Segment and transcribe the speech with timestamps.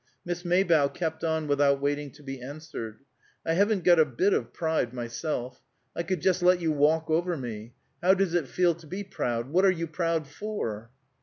[0.25, 3.01] Miss Maybough kept on without waiting to be answered:
[3.45, 5.61] "I haven't got a bit of pride, myself.
[5.95, 7.73] I could just let you walk over me.
[8.01, 9.49] How does it feel to be proud?
[9.51, 10.89] What are you proud for?"